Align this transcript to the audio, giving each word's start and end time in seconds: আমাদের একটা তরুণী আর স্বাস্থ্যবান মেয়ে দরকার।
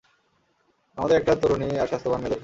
আমাদের 0.97 1.17
একটা 1.17 1.33
তরুণী 1.35 1.69
আর 1.77 1.87
স্বাস্থ্যবান 1.87 2.19
মেয়ে 2.19 2.29
দরকার। 2.29 2.39